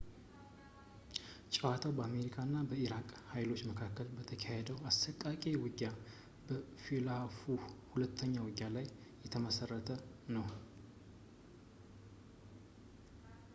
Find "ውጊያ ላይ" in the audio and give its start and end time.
8.47-8.87